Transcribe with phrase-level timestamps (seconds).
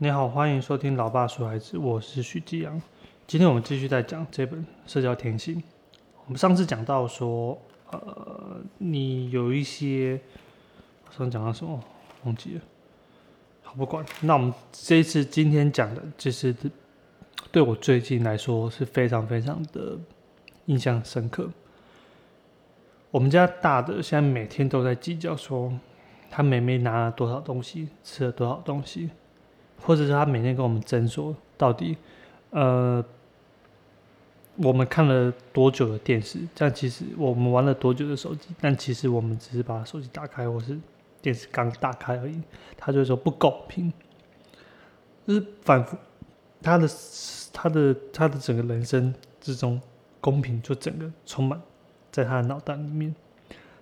[0.00, 2.80] 你好，欢迎收听《老爸说孩子》，我是许继阳。
[3.26, 5.56] 今天我们继续在讲这本《社交天性》。
[6.24, 7.60] 我们上次讲到说，
[7.90, 10.20] 呃，你有一些，
[11.10, 11.82] 上次讲到什么
[12.22, 12.60] 忘记了，
[13.64, 14.06] 好不管。
[14.20, 16.54] 那我们这一次今天讲的，就是
[17.50, 19.98] 对我最近来说是非常非常的
[20.66, 21.50] 印象深刻。
[23.10, 25.76] 我们家大的现在每天都在计较说，
[26.30, 29.10] 他每每拿了多少东西，吃了多少东西。
[29.80, 31.96] 或者是他每天跟我们争说，到底，
[32.50, 33.04] 呃，
[34.56, 36.40] 我们看了多久的电视？
[36.54, 38.48] 这样其实我们玩了多久的手机？
[38.60, 40.78] 但其实我们只是把手机打开，或是
[41.22, 42.40] 电视刚打开而已。
[42.76, 43.92] 他就说不公平，
[45.26, 45.96] 就是反复
[46.60, 46.88] 他的
[47.52, 49.80] 他的他的整个人生之中，
[50.20, 51.60] 公平就整个充满
[52.10, 53.14] 在他的脑袋里面。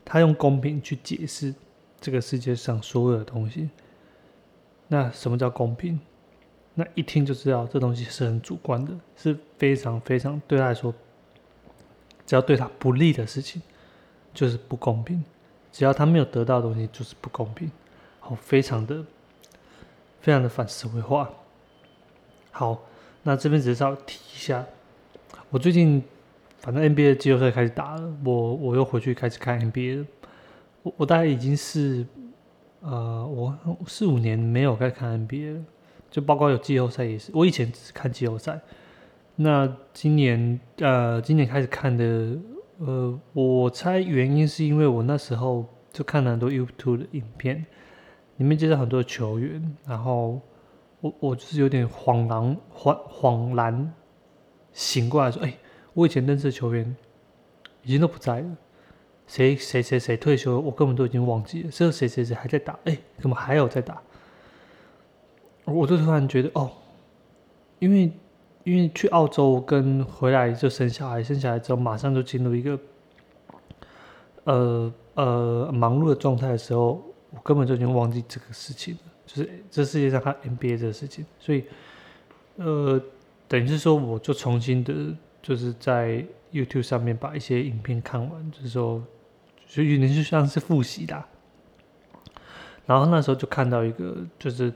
[0.05, 1.53] 他用公平去解释
[2.01, 3.71] 这个世界上所有的东西。
[4.89, 5.99] 那什么叫公平？
[6.79, 10.93] 那一听就知道这东西是很主观的，是非常非常对他来说，
[12.27, 13.63] 只要对他不利的事情
[14.35, 15.25] 就是不公平，
[15.73, 17.71] 只要他没有得到的东西就是不公平。
[18.21, 19.03] 好，非常的
[20.21, 21.31] 非常的反社会化。
[22.51, 22.83] 好，
[23.23, 24.65] 那这边只是要提一下，
[25.49, 26.05] 我最近
[26.59, 30.07] 反正 NBA 的季后赛开始打了，我我又回去开始看 NBA 了，
[30.83, 32.07] 我我大概已经是。
[32.81, 35.65] 呃，我四五年没有再看 NBA 了，
[36.11, 37.31] 就包括有季后赛也是。
[37.35, 38.61] 我以前只是看季后赛，
[39.35, 42.39] 那今年呃，今年开始看的，
[42.79, 47.67] 呃，我猜原因是因为我那时候就看了很多 YouTube 的影片，
[48.37, 50.41] 里面介绍很多球员，然后
[51.01, 53.93] 我我就是有点恍然恍恍然
[54.73, 55.55] 醒过来说，哎，
[55.95, 56.95] 我以前认识的球员
[57.83, 58.57] 已经都不在了。
[59.27, 61.71] 谁谁谁谁退休，我根本都已经忘记了。
[61.71, 64.01] 这个谁谁谁还在打，哎，怎么还有在打？
[65.65, 66.71] 我就突然觉得，哦，
[67.81, 68.13] 因为
[68.63, 72.79] 因为去澳洲跟回来就生小孩，生小孩之后马上就进入一个
[74.45, 79.01] 呃呃忙碌的状态的时候，我根本就已经忘记这个事情了。
[79.27, 81.65] 就是这世界上还 NBA 这个事情，所以
[82.59, 83.03] 呃，
[83.49, 84.95] 等于是说，我就重新的，
[85.43, 89.03] 就是在 YouTube 上面把一些影片看完，就是说。
[89.67, 91.25] 所以你就像是复习的，
[92.87, 94.73] 然后那时候就看到一个，就是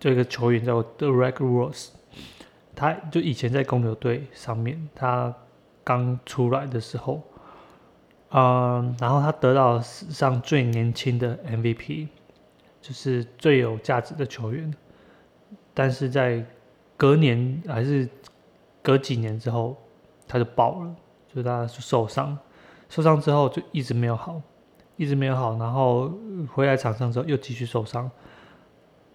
[0.00, 1.90] 这个球员叫 Derek Rose，
[2.74, 5.32] 他就以前在公牛队上面，他
[5.84, 7.22] 刚出来的时候，
[8.30, 12.08] 嗯，然后他得到史上最年轻的 MVP，
[12.82, 14.74] 就是最有价值的球员，
[15.72, 16.44] 但是在
[16.96, 18.08] 隔年还是
[18.82, 19.76] 隔几年之后，
[20.26, 20.94] 他就爆了，
[21.32, 22.36] 就他受伤。
[22.88, 24.40] 受伤之后就一直没有好，
[24.96, 26.12] 一直没有好，然后
[26.52, 28.10] 回来场上之后又继续受伤，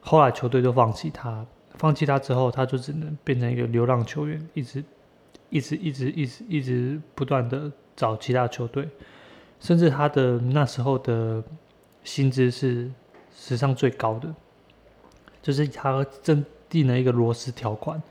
[0.02, 1.46] 后来球队就放弃他，
[1.76, 4.84] 放弃他之后他就只能变成一个流浪球员，一直
[5.50, 8.90] 一直一直一直一直不断的找其他球队，
[9.60, 11.44] 甚至他的那时候的
[12.04, 12.92] 薪资是
[13.34, 14.34] 史上最高的，
[15.42, 18.02] 就是他正定了一个螺丝条款，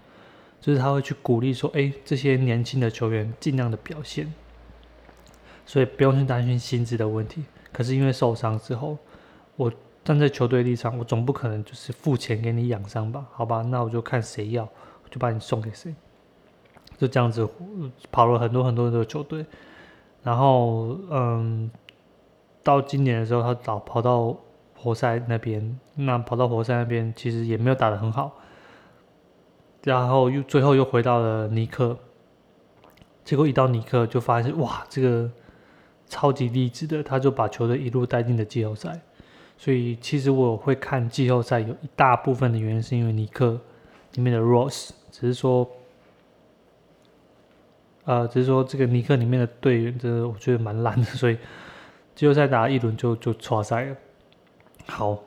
[0.60, 4.32] 就是他会去鼓励说，哎，这些年轻的球员尽量的表现。
[5.70, 7.44] 所以不用去担心薪资的问题。
[7.72, 8.98] 可是因为受伤之后，
[9.54, 9.72] 我
[10.02, 13.24] 站在球队立场，我总不可能就是付钱给你养伤吧？
[13.30, 15.94] 好吧，那我就看谁要，我就把你送给谁。
[16.98, 17.48] 就这样子
[18.10, 19.46] 跑了很多很多的球队，
[20.24, 21.70] 然后嗯，
[22.64, 24.36] 到今年的时候，他早跑到
[24.76, 28.32] 活塞那边，那跑到活塞那边其实也没有打得很好，
[29.84, 31.96] 然后又最后又回到了尼克，
[33.24, 35.30] 结果一到尼克就发现哇，这个。
[36.10, 39.00] 超级励志的，他就把球队一路带进了季后赛。
[39.56, 43.60] 所以其实我会看季后赛，有一大部分的原因是因为尼克
[44.14, 45.70] 里面的 Rose，只是说，
[48.04, 51.36] 呃，只是说这个尼克里面的队员，真的我觉得蛮烂的，所以
[52.14, 53.96] 季后赛打一轮就就错赛了。
[54.86, 55.22] 好，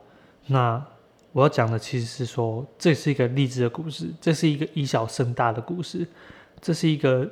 [0.47, 0.83] 那
[1.31, 6.07] 我要讲的其实是说，这是一个励志的故事，这是一个以小胜大的故事，
[6.59, 7.30] 这是一个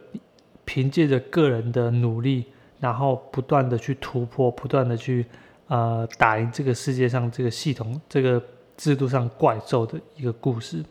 [0.64, 2.46] 凭借着个人的努力。
[2.82, 5.24] 然后不断的去突破，不断的去，
[5.68, 8.42] 呃，打赢这个世界上这个系统、这个
[8.76, 10.84] 制度上怪兽的一个故事。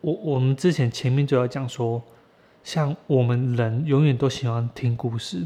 [0.00, 2.00] 我我们之前前面就要讲说，
[2.62, 5.44] 像我们人永远都喜欢听故事，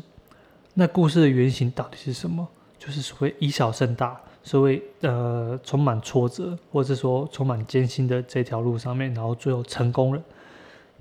[0.75, 2.47] 那故事的原型到底是什么？
[2.79, 10.23] 就是所谓以小胜大，所谓呃充满挫折，或者说充满艰辛的这条路上面，然后最后成功了。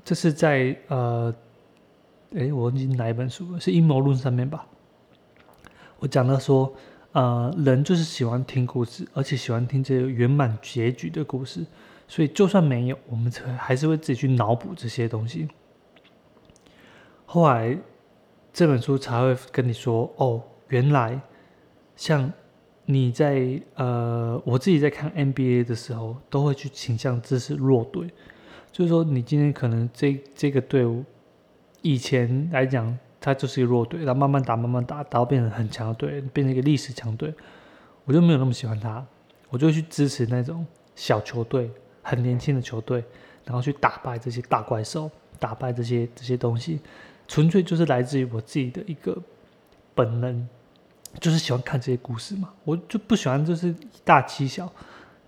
[0.05, 1.35] 这是在呃。
[2.35, 4.67] 哎，我忘记哪一本书了，是阴谋论上面吧？
[5.99, 6.73] 我讲到说，
[7.13, 11.65] 呃，人就是喜欢听故事，而且喜欢听这个圆满结局的故事，
[12.07, 15.47] 所以就算没有，我们才还是会自己去脑补这些东西。
[17.25, 17.77] 后来
[18.51, 21.19] 这本书才会跟你说，哦，原来
[21.95, 22.31] 像
[22.85, 28.07] 你在呃，我自己在看 NBA 的时候，都会去倾向支持弱队，
[28.71, 31.03] 就是说你今天可能这这个队伍
[31.81, 32.97] 以前来讲。
[33.19, 37.33] 他就是一个弱队，然后慢慢打，慢慢打，打到变成很强的队，变成一个历史强队。
[38.05, 39.05] 我就没有那么喜欢他，
[39.49, 40.65] 我就去支持那种
[40.95, 41.69] 小球队、
[42.03, 43.03] 很年轻的球队，
[43.43, 45.09] 然后去打败这些大怪兽，
[45.39, 46.79] 打败这些这些东西，
[47.27, 49.17] 纯粹就是来自于我自己的一个
[49.95, 50.47] 本能，
[51.19, 52.53] 就是喜欢看这些故事嘛。
[52.63, 53.75] 我就不喜欢就是以
[54.05, 54.71] 大欺小，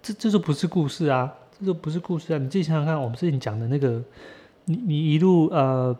[0.01, 2.37] 这这就不是故事啊，这就不是故事啊。
[2.37, 4.01] 你自己想想看，我们之前讲的那个，
[4.65, 5.93] 你你一路呃。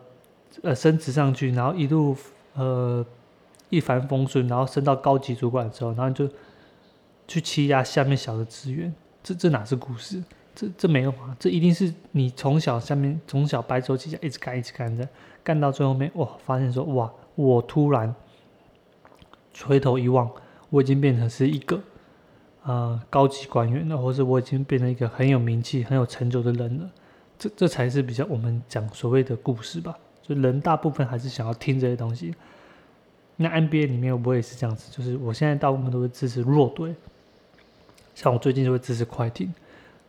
[0.62, 2.16] 呃，升职上去，然后一路
[2.54, 3.04] 呃
[3.68, 6.28] 一帆风顺，然后升到高级主管之后，然后就
[7.28, 8.92] 去欺压下面小的职员，
[9.22, 10.22] 这这哪是故事？
[10.54, 15.08] 这这没有啊，这一定是你从小下面从小白手起家，一直干一直干的，
[15.44, 18.12] 干到最后面哇，发现说哇，我突然
[19.64, 20.28] 回头一望，
[20.70, 21.80] 我已经变成是一个
[22.64, 26.90] 呃高级官员了，或者我已经变成一个很有名气、很有成就的人了，
[27.38, 29.96] 这这才是比较我们讲所谓的故事吧。
[30.34, 32.34] 人大部分还是想要听这些东西。
[33.36, 36.94] 那 NBA 里面我也是这样子，就是我现在大部分都会支持弱队，
[38.14, 39.50] 像我最近就会支持快艇，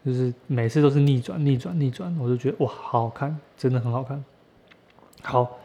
[0.05, 4.21] 就是每次都是逆转、逆转、逆转，我就觉得哇，好好看，真的很好看。
[5.21, 5.59] 好，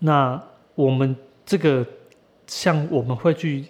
[0.00, 0.42] 那
[0.74, 1.14] 我们
[1.46, 1.86] 这个
[2.48, 3.66] 像我们会去，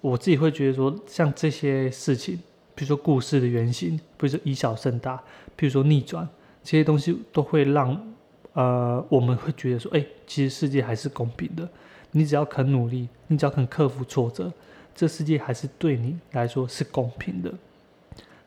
[0.00, 2.36] 我自己会觉得说，像这些事情，
[2.76, 5.20] 比如说故事的原型，比如说以小胜大，
[5.56, 6.28] 比如说逆转，
[6.62, 8.13] 这些东西都会让。
[8.54, 11.68] 呃，我们会觉得说，哎，其实世界还是公平的。
[12.12, 14.52] 你只要肯努力，你只要肯克服挫折，
[14.94, 17.52] 这世界还是对你来说是公平的，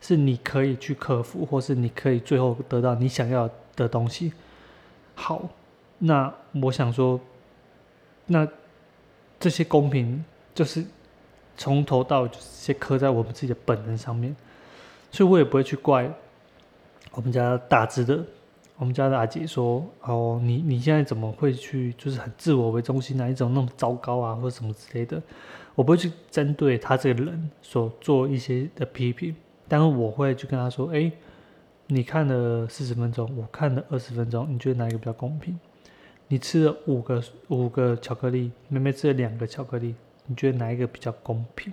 [0.00, 4.32] 是你可以去克服，或是你可以最后得到你想要的东西。
[5.14, 5.46] 好，
[5.98, 6.32] 那
[6.62, 7.20] 我想说，
[8.24, 8.48] 那
[9.38, 10.24] 这些公平
[10.54, 10.82] 就是
[11.58, 14.34] 从头到尾就是刻在我们自己的本能上面，
[15.12, 16.10] 所以我也不会去怪
[17.12, 18.24] 我们家大只的。
[18.78, 23.28] 我们家的阿姐说：“哦，你你现在怎么会去，就是很自我为中心啊？
[23.28, 25.20] 一种那么糟糕啊，或者什么之类的。
[25.74, 29.34] 我不会去针对他这个人所做一些的批评，
[29.66, 31.10] 但是我会去跟他说：，哎，
[31.88, 35.58] 你看了四十分钟，我看了二十分钟，你觉得哪一个比较公平？
[36.28, 39.96] 你吃了五个五个巧克力，妹妹吃了两个巧克力，
[40.26, 41.72] 你觉得哪一个比较公平？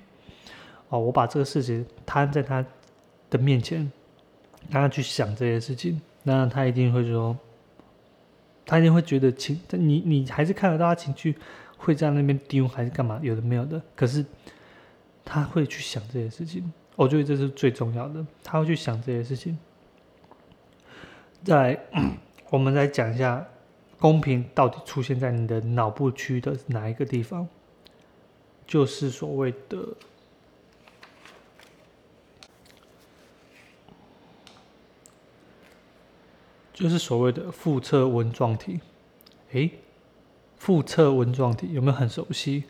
[0.90, 2.66] 哦，我把这个事情摊在他
[3.30, 3.92] 的面前，
[4.72, 7.38] 让他去想这些事情。”那他一定会说，
[8.66, 11.36] 他一定会觉得情，你你还是看得到他情绪
[11.78, 13.20] 会在那边丢还是干嘛？
[13.22, 14.26] 有的没有的，可是
[15.24, 18.26] 他会去想这些事情，我觉得这是最重要的。
[18.44, 19.56] 他会去想这些事情。
[21.44, 21.80] 再，
[22.50, 23.46] 我们来讲一下
[24.00, 27.48] 公平到底出现在你的脑部区的哪一个地方，
[28.66, 29.78] 就是所谓的。
[36.76, 38.82] 就是所谓的腹侧纹状体，
[39.54, 39.72] 诶，
[40.58, 42.66] 腹侧纹状体有没有很熟悉？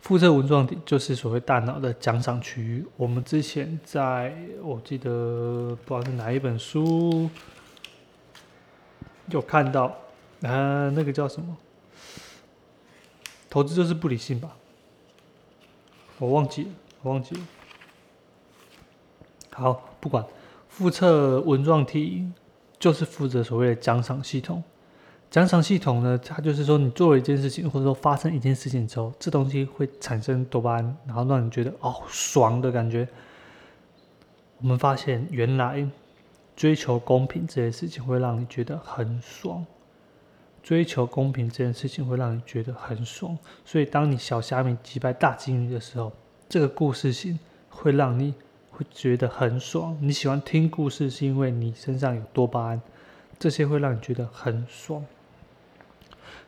[0.00, 2.84] 腹侧纹状体就是所谓大脑的奖赏区域。
[2.98, 7.30] 我们之前在我记得不知道是哪一本书
[9.30, 9.84] 有看到，
[10.42, 11.56] 啊，那个叫什么？
[13.48, 14.54] 投资就是不理性吧？
[16.18, 16.70] 我忘记了，
[17.00, 17.40] 我忘记了。
[19.52, 20.22] 好，不管
[20.68, 22.30] 腹侧纹状体。
[22.78, 24.62] 就是负责所谓的奖赏系统。
[25.30, 33.06] 奖赏系统呢，它就是说，你做了一件事情，或者说发生一件事情之后，这东西会产生多巴胺，然后让你觉得哦爽的感觉。
[34.60, 35.86] 我们发现，原来
[36.56, 39.66] 追求公平这件事情会让你觉得很爽。
[40.62, 46.10] 追求公平这件事情会让你觉得很爽，所以当你小虾米击败大金鱼的时候，
[46.48, 48.32] 这个故事性会让你。
[48.78, 49.98] 会觉得很爽。
[50.00, 52.80] 你喜欢听故事，是因为你身上有多巴胺，
[53.36, 55.04] 这些会让你觉得很爽。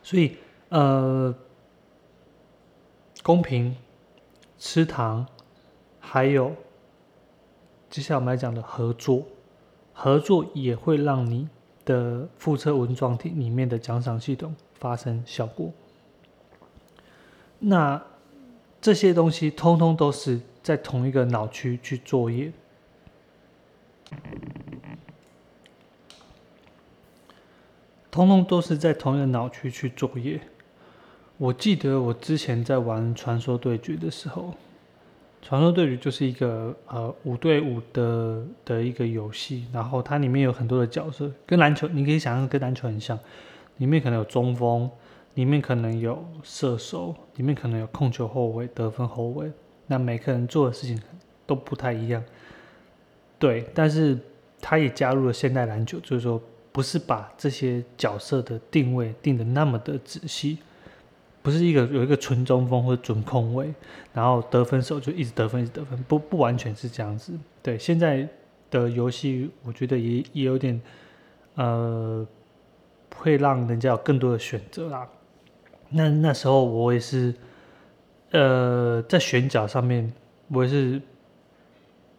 [0.01, 0.37] 所以，
[0.69, 1.35] 呃，
[3.21, 3.75] 公平、
[4.57, 5.27] 吃糖，
[5.99, 6.55] 还有
[7.89, 9.25] 接下来我们来讲的合作，
[9.91, 11.49] 合作也会让你
[11.83, 15.69] 的腹侧纹状体里面的奖赏系统发生效果。
[17.59, 18.01] 那
[18.79, 20.39] 这些东西通通都是。
[20.63, 22.51] 在同一个脑区去作业，
[28.11, 30.39] 通通都是在同一个脑区去作业。
[31.37, 34.53] 我记得我之前在玩传说对决的时候，
[35.41, 43.17] 传说对决就是一个呃五对五的的一个游戏，然后它里面有很多的角色，跟篮球你可以想象跟篮球很像，
[43.77, 44.87] 里面可能有中锋，
[45.33, 49.51] 里面可能有射手，里面可能有控球后卫、得分后卫，
[49.91, 50.97] 那每个人做的事情
[51.45, 52.23] 都不太一样。
[53.37, 54.17] 对，但是
[54.61, 60.59] 他也加入了现代篮球，就是说不是把这些角色的定位定的那么的仔细。
[61.43, 63.73] 不是一个有一个纯中锋或者准控位，
[64.13, 67.33] 然后得分手就一直得分一直得分，不不完全是这样子。
[67.61, 68.25] 对现在
[68.69, 70.79] 的游戏，我觉得也也有点，
[71.55, 72.25] 呃，
[73.17, 75.09] 会让人家有更多的选择啦。
[75.89, 77.33] 那那时候我也是，
[78.31, 80.11] 呃，在选角上面
[80.47, 81.01] 我也是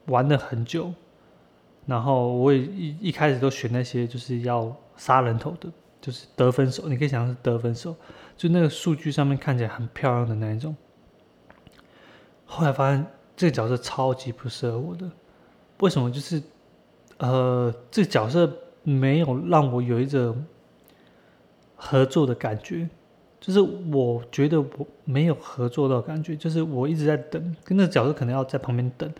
[0.06, 0.92] 玩了很久，
[1.86, 7.96] 然后我也一一开始都选那些就是要杀人头的，就是得分手，你可以想象是得分手。
[8.36, 10.74] 就那个数据上面看起来很漂亮的那一种，
[12.44, 15.10] 后来发现这个角色超级不适合我的，
[15.78, 16.10] 为什么？
[16.10, 16.42] 就是，
[17.18, 18.50] 呃，这个角色
[18.82, 20.44] 没有让我有一种
[21.76, 22.88] 合作的感觉，
[23.42, 29.12] 就是我觉得我没有合作的感觉，就是我一直在等，跟那个角色可能要在旁边等，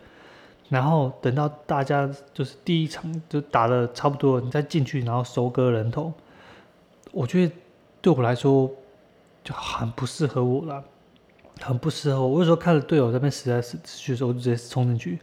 [0.69, 6.11] 然后等到大家就是第一场就打的差不多，你再进去然后收割人头，
[7.11, 7.53] 我觉得
[8.01, 8.71] 对我来说。
[9.45, 10.81] 就很不适合我了，
[11.59, 12.29] 很不适合我。
[12.29, 15.19] 我有时候看着队友在那边实在是去的时候，我就直接冲进去，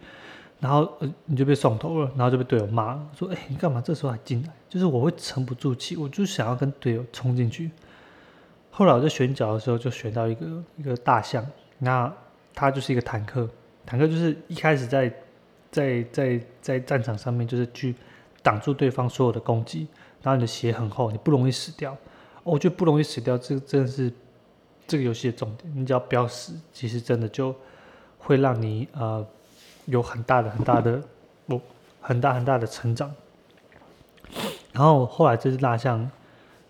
[0.58, 7.70] 然后呃你就被送头了，然后就被队友骂说：“哎，你干嘛这时候还进来？”就是我会沉不住气，我就想要跟队友冲进去。
[8.70, 10.46] 后来我在选角的时候就选到一个
[10.76, 11.44] 一个大象，
[11.78, 12.12] 那
[12.54, 13.48] 它就是一个坦克，
[13.84, 15.12] 坦克就是一开始在
[15.70, 17.94] 在在在战场上面就是去
[18.42, 19.86] 挡住对方所有的攻击，
[20.22, 21.96] 然后你的血很厚，你不容易死掉。
[22.42, 24.10] 我觉得不容易死掉，这真的是
[24.86, 25.70] 这个游戏的重点。
[25.76, 27.54] 你只要不要死，其实真的就
[28.18, 29.24] 会让你呃
[29.84, 31.02] 有很大的、很大的、
[31.46, 31.60] 不
[32.00, 33.14] 很大很大的成长。
[34.72, 36.10] 然后后来这只大象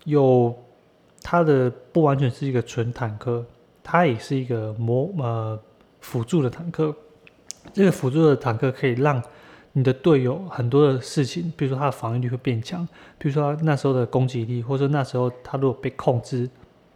[0.03, 0.53] 又
[1.21, 3.45] 它的不完全是一个纯坦克，
[3.83, 5.59] 它也是一个魔呃
[5.99, 6.95] 辅助的坦克。
[7.73, 9.21] 这个辅助的坦克可以让
[9.73, 12.85] 你的队友很多的事情，比如说他的防御力会变强，
[13.17, 16.49] 比如说他那时候的攻击力，或者说那时候他如果被控制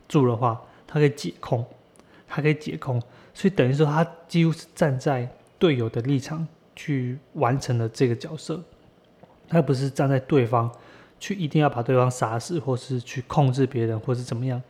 [0.07, 1.63] 住的话，他可以解控，
[2.27, 3.01] 他可以解控，
[3.33, 8.59] 所以等于说他几乎是站在队友的立场去完成了这个角色，
[9.47, 10.69] 他不是站在对方
[11.19, 14.61] 去一定要把对方杀死，或是去控制别人，或是怎么样，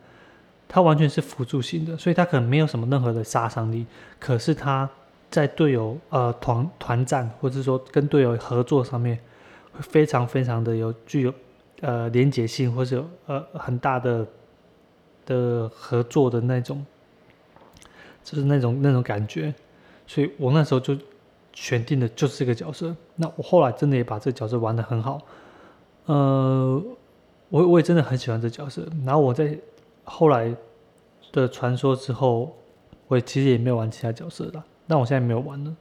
[0.68, 3.86] 他完全是辅助性的，所以他可能没有什么任何的杀伤力，
[4.18, 4.88] 可是他。
[5.28, 9.18] 在队友呃团团战，或者说跟队友合作上面，
[9.72, 11.34] 会非常非常的有具有
[11.80, 14.24] 呃连结性，或者呃很大的
[15.26, 16.86] 的合作的那种，
[18.22, 19.52] 就是那种那种感觉。
[20.06, 20.96] 所以我那时候就
[21.52, 22.94] 选定的就是这个角色。
[23.16, 25.20] 那我后来真的也把这个角色玩的很好，
[26.06, 26.82] 呃，
[27.48, 28.86] 我我也真的很喜欢这角色。
[29.04, 29.56] 然后我在
[30.04, 30.54] 后来
[31.32, 32.56] 的传说之后，
[33.08, 34.64] 我其实也没有玩其他角色了。
[34.88, 35.76] 但我现在没有玩了，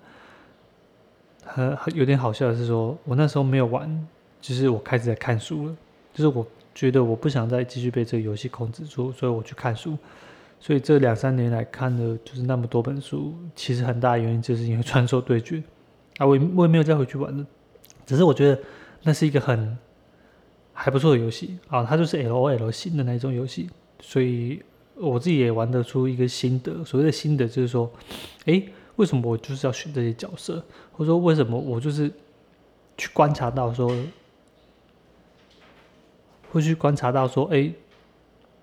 [1.45, 4.07] 很很有点好笑的是，说我那时候没有玩，
[4.41, 5.75] 就是我开始在看书了，
[6.13, 9.97] 就是我觉得我不想再继续被这个游戏控制住，所以我去看书。
[10.59, 15.61] 所以这两三年来看的，就是那么多本书，其实很大原因就是因为传说对决
[16.17, 17.45] 啊，我我也没有再回去玩了，
[18.07, 18.59] 只是我觉得
[19.03, 19.77] 那是一个很
[20.75, 23.67] 还不错的游戏啊，它就是 L O L 型的那种游戏，
[23.99, 24.61] 所以
[24.93, 26.83] 我自己也玩得出一个心得。
[26.85, 27.91] 所谓的心得就是说，
[28.45, 28.61] 哎。
[28.97, 30.63] 为什么我就是要选这些角色，
[30.93, 32.09] 或者说为什么我就是
[32.97, 33.93] 去观察到说，
[36.49, 37.69] 会去观察到说，哎，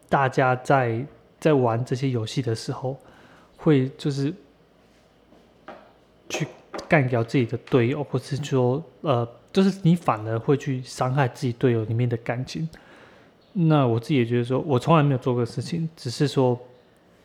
[0.09, 1.04] 大家在
[1.38, 2.97] 在玩这些游戏的时候，
[3.59, 4.33] 会就是
[6.31, 6.47] 去
[6.88, 12.69] 干掉自己的队友，或是说，呃，就是你反而会去伤害自己队友里面的感情。
[13.53, 16.59] 那我自己也觉得说，我从来没有做过事情，只是说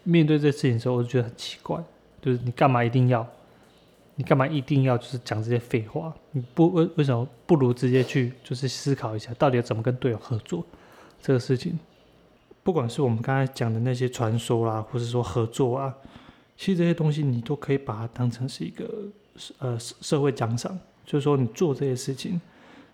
[0.03, 1.81] 面对这事情的时候，我就觉得很奇怪。
[2.21, 3.25] 就是你干嘛一定要？
[4.15, 6.13] 你干嘛一定要就是讲这些废话？
[6.31, 10.65] 你不为为什么不如直接去就是思考一下，到底要怎么跟队友合作
[11.21, 11.79] 这个事情？
[12.63, 15.95] 不管是我们刚才讲的那些传说啦，或者说合作啊，
[16.57, 18.89] 其实这些东西你都可以把它当成是一个
[19.59, 20.77] 呃社会奖赏。
[21.07, 22.39] 就是说你做这些事情，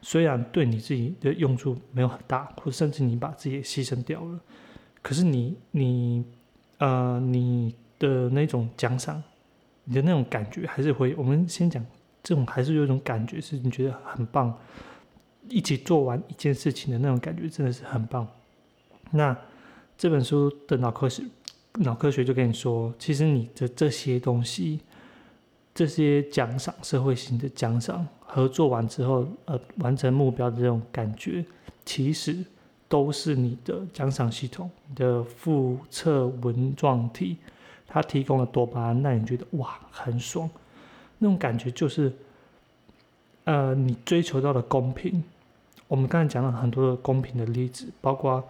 [0.02, 4.40] 虽然对你自己的用处没有很大，或甚至你把自己牺牲掉了，
[5.02, 6.24] 可是你你
[6.78, 7.76] 呃你。
[8.00, 9.24] 的那种奖赏，
[9.86, 11.16] 你的那种感觉还是会。
[11.16, 11.86] 我们先讲
[12.22, 14.54] 这种，还是有一种感觉，是你觉得很棒，
[15.48, 18.28] 一起做完一件事情的那种感觉，真的是很棒。
[19.12, 19.38] 那
[19.98, 21.24] 这本书的脑科学，
[21.76, 24.82] 脑科学就跟你说，其实你的这些东西，
[25.74, 31.44] 这些奖赏，社会性的奖赏，合作完之后，呃，完成目标的这种感觉，
[31.84, 32.38] 其实
[32.88, 37.38] 都是你的奖赏系统，你的腹侧纹状体，
[37.88, 40.48] 它提供了多巴胺，让你觉得哇，很爽，
[41.18, 42.14] 那种感觉就是，
[43.46, 45.24] 呃，你追求到的公平。
[45.88, 48.44] 我们刚才讲了很多的公平的例子，包括，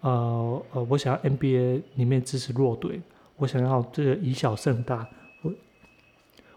[0.00, 3.02] 呃呃，我想要 NBA 里面支持弱队，
[3.36, 5.06] 我想要这个以小胜大。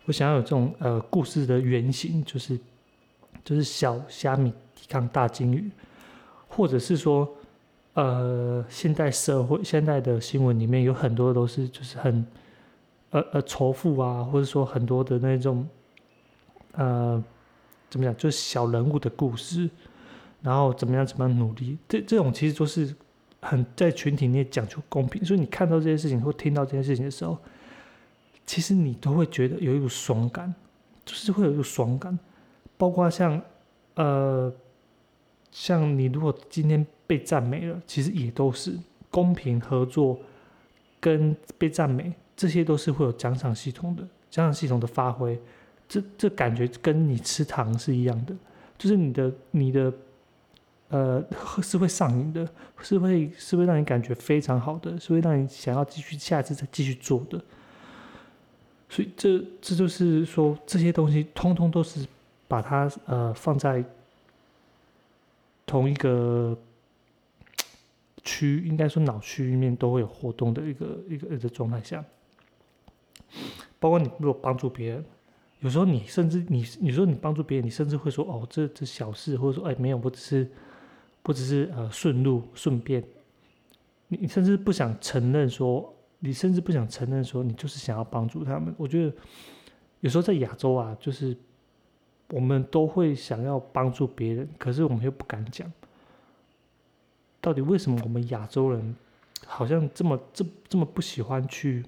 [0.06, 2.60] 我想要有这种呃故事的原型，就是
[3.42, 5.72] 就是小虾米抵抗大鲸鱼，
[6.48, 7.26] 或者是说
[7.94, 12.26] 呃现代社会现代的新闻里面有很多都是就是很
[13.12, 15.66] 呃呃仇富啊，或者说很多的那种
[16.74, 17.24] 呃
[17.90, 19.70] 怎么讲，就是小人物的故事，
[20.42, 22.94] 然后怎么样怎么样努力，这这种其实都是
[23.40, 27.38] 很在群体内讲求公平，所以你看到这些事情或听到这件事情的时候。
[28.46, 30.54] 其实你都会觉得有一股爽感，
[31.06, 32.18] 就是会有一股爽感，
[32.78, 33.42] 包括像，
[33.96, 34.54] 呃，
[35.52, 38.78] 像你如果今天被赞美了，其实也都是。
[39.14, 40.18] 公平合作，
[41.00, 45.40] 跟被赞美，这些都是会有奖赏系统的，奖赏系统的发挥，
[45.88, 48.36] 这这感觉跟你吃糖是一样的，
[48.76, 49.94] 就是你的你的，
[50.90, 51.24] 呃，
[51.62, 52.50] 是会上瘾的，
[52.82, 57.40] 是会是会让你感觉非常好的，是会让你想要继续下一次再继续做的。
[58.94, 62.06] 所以这这就是说，这些东西通通都是
[62.48, 63.84] 把它呃放在
[65.66, 66.56] 同一个
[68.24, 72.06] 区，应该说脑区里面都会有活动的一个一个一个状态下。
[73.80, 75.04] 包括你如果帮助别人，
[75.62, 80.48] 有时候你甚至你你说你帮助别人，你甚至会说哦，这这小事，或者说哎没有，我只是
[81.24, 83.04] 不只是呃顺路顺便，
[84.08, 85.92] 你甚至不想承认说。
[86.26, 88.74] 你甚至不想承认说你就是想要帮助他们。
[88.78, 89.14] 我觉得
[90.00, 91.36] 有时候在亚洲啊，就是
[92.30, 95.70] 我们都会想要帮助别人，可是我们又不敢讲。
[97.42, 98.96] 到底为什么我们亚洲人
[99.46, 101.84] 好像这么这这么不喜欢去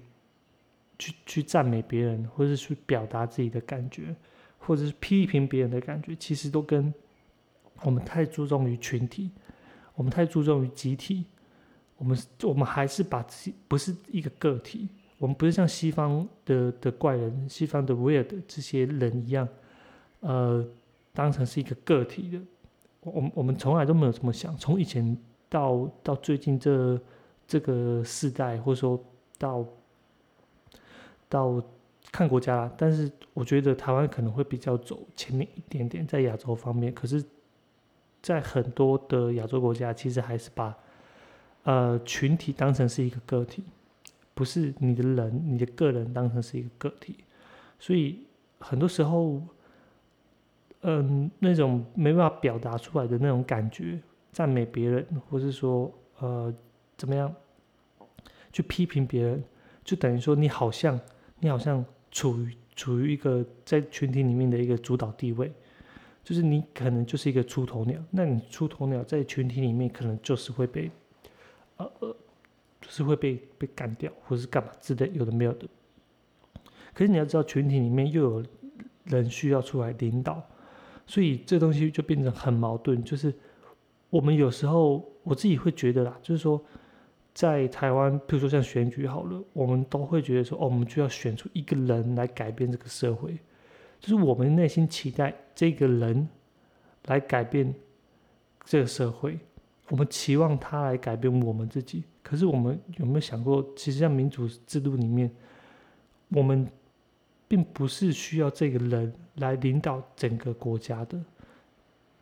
[1.00, 4.14] 去去赞美别人，或者是去表达自己的感觉，
[4.58, 6.14] 或者是批评别人的感觉？
[6.14, 6.94] 其实都跟
[7.84, 9.32] 我们太注重于群体，
[9.94, 11.24] 我们太注重于集体。
[11.98, 19.48] 我们我们还是把自己不是一个个体，我们不是像西方的的怪人、西方的 weird 这些人一样，
[20.20, 20.66] 呃，
[21.14, 22.40] 当成是一个个体的。
[23.00, 27.00] 我们我们从来都没有这么想，从以前到到最近这
[27.48, 29.02] 这个世代，或者说
[29.38, 29.66] 到
[31.30, 31.64] 到
[32.12, 37.24] 看国家，但是我觉得台湾可能会比较走前面一点点，在亚洲方面，可是，
[38.22, 40.76] 在很多的亚洲国家，其实还是把。
[41.66, 43.64] 呃，群体当成是一个个体，
[44.36, 47.16] 不是你的人，你的个人当成是一个个体，
[47.80, 48.20] 所以
[48.60, 49.42] 很多时候，
[50.82, 54.00] 嗯，那种没办法表达出来的那种感觉，
[54.32, 56.54] 赞美别人，或是说呃
[56.96, 57.34] 怎么样，
[58.54, 59.44] 去批评别人，
[59.84, 61.00] 就等于说你好像
[61.40, 65.52] 你好像处于处于一个在群体里面的一个主导地位，
[66.24, 70.92] 就是你可能就是一个出头鸟，那你出头鸟在群体里面可能就是会被。
[71.78, 72.16] 呃呃，
[72.82, 75.68] 就是会被被干掉，或者是干嘛之类，有的没有的。
[76.94, 78.46] 可是你要知道，群体里面又有
[79.04, 80.42] 人需要出来领导，
[81.06, 83.04] 所以这东西就变成很矛盾。
[83.04, 83.34] 就是
[84.10, 86.64] 我们有时候我自己会觉得啦，就是说，
[87.34, 93.38] 在台湾，比如说像选举好了，我们都会觉得说，哦，我们就要选出一个人来改变这个社会，
[94.00, 96.30] 就是我们内心期待这个人
[97.08, 97.76] 来改变
[98.64, 99.38] 这个社会。
[99.90, 105.30] 我们期望他来改变我们自己，可是我们有没有想过，其实，在民主制度里面，
[106.30, 106.68] 我们
[107.48, 111.20] 并不是需要这个人来领导整个国家的。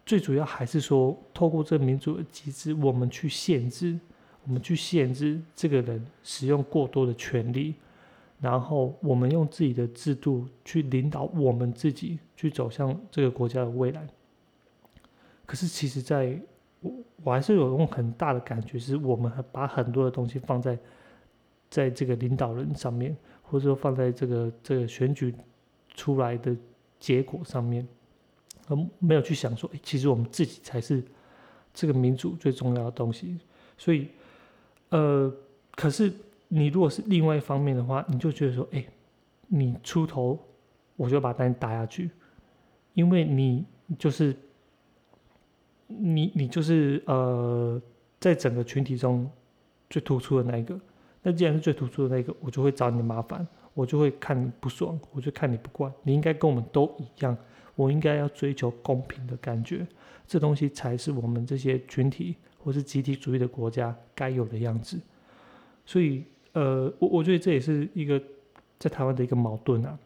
[0.06, 3.98] 最主要还是说，透过这民主的机制，我们去限制，
[4.44, 7.76] 我们去限制这个人使用过多的权利，
[8.42, 14.06] 然后我们用自己的制度去领导我们自己，去走向这个国家的未来。
[15.46, 16.38] 可是，其实，在
[16.84, 16.94] 我
[17.24, 20.78] 我还是有种很大的感觉，是我们把很多的东西放在
[21.70, 25.34] 在这个领导人上面，或者说放在这个这个选举
[25.96, 26.56] 出来的
[27.00, 27.88] 结果上面，
[28.68, 31.02] 而没有去想说，哎，其实我们自己才是
[31.74, 33.40] 这个民主最重要的东西。
[33.78, 34.10] 所以，
[34.90, 35.34] 呃，
[35.76, 36.12] 可是
[36.50, 38.86] 你如果是另外一方面的话，你就觉得说，哎，
[39.48, 40.38] 你出头，
[40.98, 42.12] 我就把单打下去，
[42.94, 43.66] 因为你
[43.98, 44.36] 就是。
[45.88, 47.82] 你你就是呃，
[48.20, 49.30] 在整个群体中
[49.90, 50.80] 最突出的那一个。
[51.22, 55.92] 那既然是最突出的那个，我就会找你麻烦，我就会看你不爽，我就看你不惯。
[56.04, 57.38] 你应该跟我们都一样，
[57.76, 59.88] 我应该要追求公平的感觉，
[60.28, 65.00] 这东西才是我们这些群体或是集体主义的国家该有的样子。
[65.86, 68.22] 所以，呃，我我觉得这也是一个
[68.78, 69.98] 在台湾的一个矛盾啊。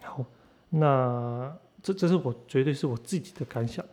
[0.00, 0.24] 好，
[0.70, 3.84] 那这这是我绝对是我自己的感想。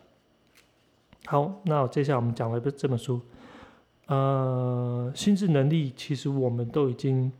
[1.26, 3.20] 好，那接下来我们讲了这本书，
[4.06, 7.30] 呃，心智能力其实我们都已经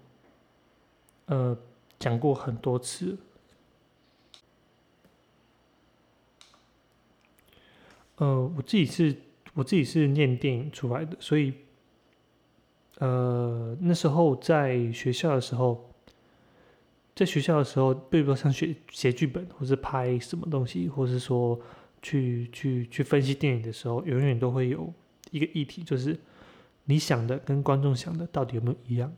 [1.26, 1.56] 呃
[1.98, 3.18] 讲过很多次。
[8.16, 9.16] 呃，我自己是
[9.54, 11.54] 我自己是念电影出来的，所以。
[12.98, 15.90] 呃，那时候在学校的时候，
[17.16, 21.58] 在学校的时候，比如说像写写剧本，或是拍什么东西，或是说
[22.02, 24.92] 去去去分析电影的时候，永远都会有
[25.30, 26.18] 一个议题，就是
[26.84, 29.12] 你想的跟观众想的到底有没有一样？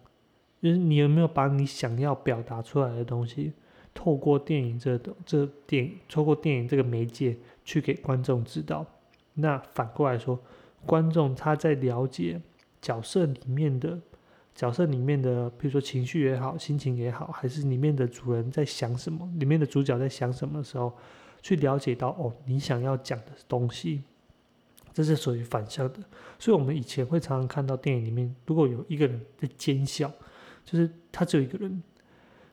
[0.62, 3.52] 就是你有没有把你想要表达出来的东西，
[3.92, 8.86] 透过电影这这电影，透过电影这个媒介去给观众知道？
[9.34, 10.38] 那反过来说，
[10.86, 12.40] 观众他在了解。
[12.82, 13.96] 角色里面的
[14.56, 20.92] 角色里面的，比如说情绪也好，心情也好，还是里面的主人在想什么，里面的主角在想什么的时候，
[21.42, 24.02] 去了解到哦，你想要讲的东西，
[24.94, 25.98] 这是属于反向的。
[26.38, 30.10] 所以，我们以前会常常看到电影里面，如果有一个人在奸笑，
[30.64, 31.82] 就是他只有一个人，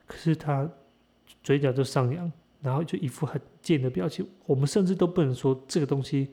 [0.05, 0.69] 可是他
[1.43, 2.29] 嘴角就上扬，
[2.61, 4.27] 然后就一副很贱的表情。
[4.45, 6.31] 我们甚至都不能说这个东西。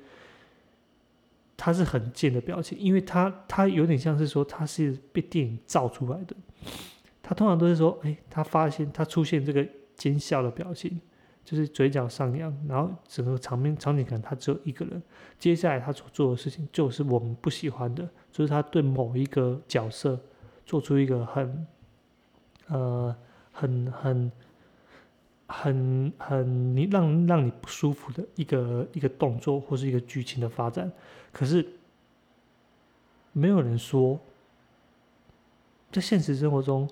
[1.59, 6.37] 他是很贱的表情，因为他他有点像是说他是被电影造出来的。
[7.23, 11.01] 他通常都是说，哎，他发现他出现这个奸笑的表情，
[11.47, 15.03] 就是嘴角上扬，然后整个场面场景感他只有一个人。
[15.39, 20.21] 接下来他所做的事情就是我们不喜欢的，就是他对某一个角色
[20.67, 21.67] 做出一个很
[22.67, 23.17] 呃
[23.53, 24.33] 很很。
[25.49, 30.91] 很很你让让你不舒服的一个一个动作或是一个剧情的发展，
[31.31, 31.65] 可是
[33.31, 34.19] 没有人说，
[35.93, 36.91] 在现实生活中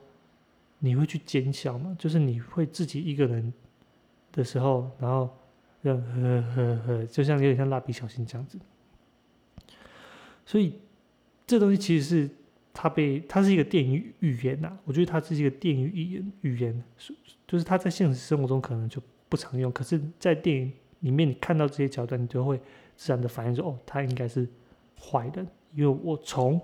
[0.79, 1.97] 你会去奸笑吗？
[1.99, 3.53] 就是你会自己一个人
[4.35, 5.31] 的时候，然后
[5.83, 8.59] 呵呵呵呵，就像有点像蜡笔小新这样子。
[10.44, 10.79] 所以
[11.47, 12.31] 这东西其实是
[12.73, 16.85] 它被它是一个电影语言呐，我觉得它是一个电影语言语言。
[17.47, 22.61] 就是它在现实生活中可能就不常用，可是，在电影里面你看到这些桥段，你就会
[22.97, 24.49] 自然的反应说：“哦，他应该是
[24.99, 26.61] 坏的。”因为我从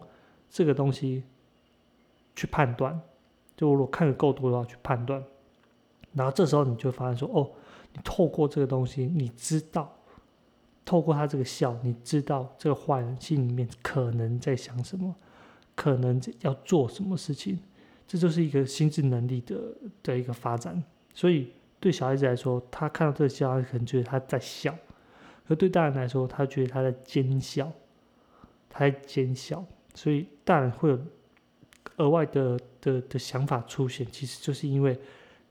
[0.48, 1.22] 这个东西
[2.34, 2.98] 去判断，
[3.56, 5.22] 就我如果看的够多的话去判断，
[6.12, 7.50] 然后这时候你就发现说：“哦，
[7.92, 9.96] 你透过这个东西，你知道，
[10.84, 15.14] 透过他这个笑，你知道这个坏人心里面可能在想什么，
[15.74, 17.58] 可能要做什么事情。”
[18.06, 19.56] 这就是一个心智能力的
[20.02, 20.82] 的一个发展，
[21.14, 24.72] 所以对小孩子来说，他看到这个笑，他可能觉得他在笑；
[25.46, 27.70] 而对大人来说，他觉得他在奸笑，
[28.68, 29.64] 他在奸笑。
[29.94, 30.98] 所以大人会有
[31.98, 34.98] 额外的的的想法出现，其实就是因为，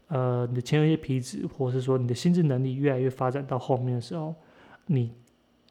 [0.10, 4.36] 呃，你的前额叶皮质，或是说你的心智能力越来越发展到后面的时候，
[4.86, 5.12] 你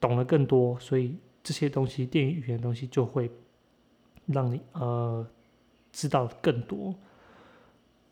[0.00, 3.30] 懂得更多，所以这些东西，电影语言的东西就会
[4.26, 5.24] 让你呃。
[5.90, 6.94] 知道更多。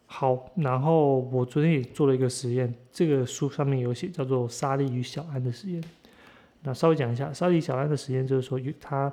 [0.07, 5.85] 好，然后我昨天也做了一个实验，这个书上面有写叫做沙利与小安的实验。
[6.63, 9.13] 那稍微讲一下，沙利小安的实验就是说，他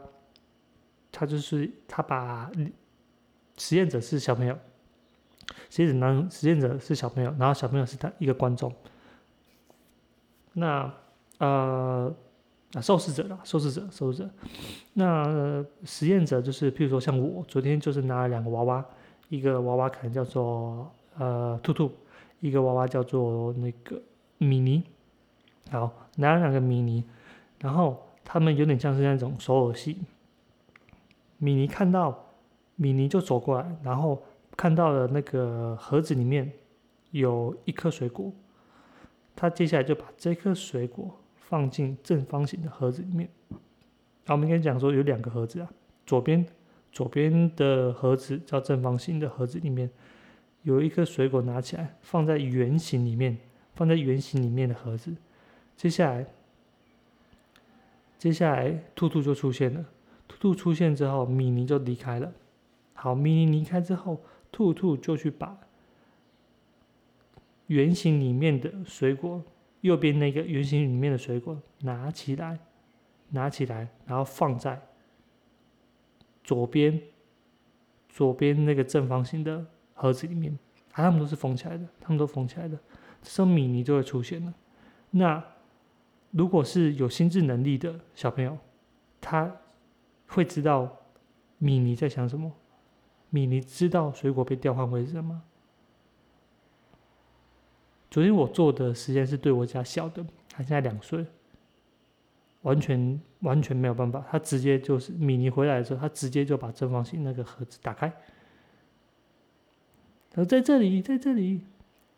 [1.11, 2.49] 他就是他把
[3.57, 4.57] 实验者是小朋友，
[5.73, 8.71] 实验者男实验者是小朋友，然后小朋友是他一个观众。
[10.53, 10.93] 那
[11.39, 12.13] 呃。
[12.75, 14.29] 啊，受试者啦，受试者，受试者。
[14.93, 18.83] 那实验者就是，譬如说像我，昨天就是拿了两个娃娃，
[19.29, 21.91] 一个娃娃可能叫做呃兔兔，
[22.39, 24.01] 一个娃娃叫做那个
[24.39, 24.81] 米妮。
[25.69, 27.03] 好，拿了两个米妮，
[27.59, 29.99] 然后他们有点像是那种手偶戏。
[31.37, 32.25] 米妮看到
[32.75, 34.19] 米妮就走过来，然后
[34.57, 36.51] 看到了那个盒子里面
[37.11, 38.31] 有一颗水果，
[39.35, 41.19] 他接下来就把这颗水果。
[41.45, 43.29] 放进正方形的盒子里面。
[44.25, 45.69] 好，我们跟你讲说有两个盒子啊，
[46.03, 46.43] 左边
[46.91, 49.87] 左边的盒子叫正方形的盒子里面
[50.63, 53.37] 有一颗水果，拿起来放在圆形里面，
[53.75, 55.13] 放在圆形里面的盒子。
[55.77, 56.25] 接下来，
[58.17, 59.85] 接下来兔兔就出现了。
[60.27, 62.33] 兔兔出现之后，米妮就离开了。
[62.95, 64.19] 好，米妮离开之后，
[64.53, 65.57] 兔兔就去把
[67.67, 69.43] 圆形里面的水果。
[69.81, 72.57] 右边那个圆形里面的水果拿起来，
[73.31, 74.81] 拿起来，然后放在
[76.41, 77.01] 左边，
[78.07, 80.57] 左边那个正方形的盒子里面。
[80.93, 82.79] 啊，他们都是封起来的，他们都封起来的，
[83.21, 84.53] 这时候米妮就会出现了。
[85.09, 85.43] 那
[86.31, 88.57] 如果是有心智能力的小朋友，
[89.19, 89.53] 他
[90.27, 90.97] 会知道
[91.57, 92.49] 米妮在想什么。
[93.33, 95.41] 米妮知道水果被调换位置了吗？
[98.11, 101.25] 昨天我做的实验是对我家小的，他现在两岁，
[102.61, 104.23] 完全完全没有办法。
[104.29, 108.07] 他直接就是米妮回来的时候，他直接就把正方形那个盒子打开。
[110.29, 111.61] 他说在这里，在这里，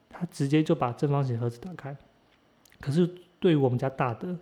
[0.10, 1.96] 他直接就把正方形盒子打开。
[2.82, 4.38] 可是对于我们家大的，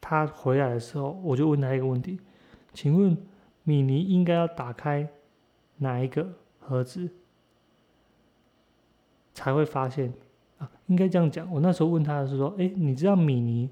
[0.00, 2.18] 他回来的时候，我就问他一个问题：
[2.72, 3.16] 请问
[3.62, 5.08] 米妮应该要打开
[5.78, 6.26] 哪一个
[6.60, 7.08] 盒子，
[9.32, 10.12] 才会发现
[10.58, 10.70] 啊？
[10.86, 11.50] 应该这样讲。
[11.52, 13.68] 我那时候问他的是说：哎，你知道米妮，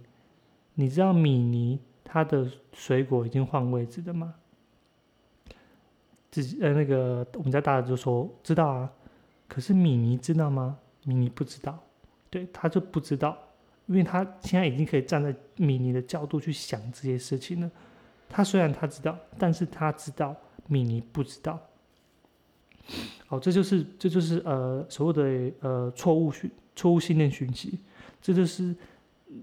[0.74, 4.34] 你知道米妮它的水果已经换位置的吗？
[6.30, 8.90] 自己呃，那个我们家大的就说知道啊。
[9.46, 10.78] 可是米妮知道吗？
[11.04, 11.78] 米妮不知道，
[12.30, 13.36] 对，他就不知道，
[13.86, 17.70] 因为他现在已经可以站在米妮的角度去想这些事情了。
[18.28, 20.34] 他虽然他知道，但是他知道
[20.66, 21.60] 米妮不知道。
[23.26, 27.78] 好，这就是这就是呃所谓的呃错误讯错误信念讯息，
[28.20, 28.74] 这就是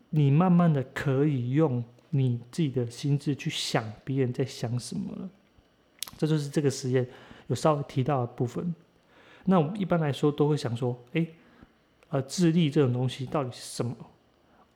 [0.09, 5.29] 你慢慢的可以用你自己的心智去想别人在想什么了。
[6.17, 7.07] 这就是这个实验
[7.47, 8.73] 有稍微提到的部分。
[9.45, 11.25] 那我们一般来说都会想说，哎，
[12.09, 13.95] 呃，智力这种东西到底是什么？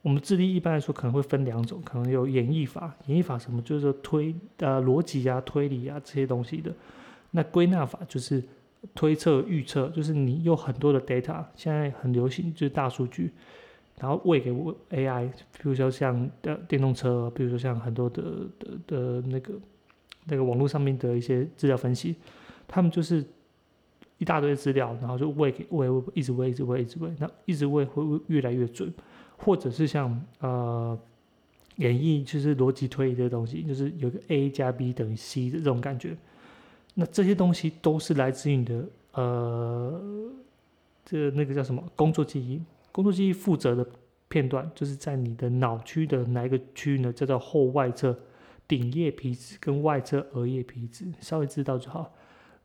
[0.01, 6.73] 我们智力一般来说可能会分两种，可能有演绎法，演绎法什么就是推呃逻辑啊、推理啊这些东西的。
[7.35, 8.41] 那归纳法就是
[8.95, 13.31] 推测、预测，就是你有很多的 data，现在很流行就是大数据，
[13.99, 14.49] 然后喂给
[14.91, 18.23] AI，比如说像的电动车，比如说像很多的
[18.57, 19.53] 的的那个
[20.27, 22.15] 那个网络上面的一些资料分析，
[22.67, 23.25] 他们就是。
[24.19, 28.93] 一大堆资料，然后就喂给喂喂，一直喂，一直喂，一直喂，那一直喂会越来越准，
[29.35, 30.97] 或者是像呃
[31.77, 36.15] 演绎，就是逻辑推理这些东西，就是有个 A 加 B 等于 C 的这种感觉。
[36.93, 40.01] 那这些东西都是来自于你的呃，
[41.03, 42.61] 这那个叫什么工作记忆？
[42.91, 43.85] 工作记忆负责的
[44.27, 47.11] 片段，就是在你的脑区的哪一个区域呢？
[47.11, 48.17] 叫做后外侧
[48.67, 52.13] 顶叶皮质跟外侧额叶皮质，稍微知道就好。